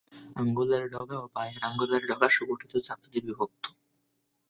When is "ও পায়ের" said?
1.19-1.57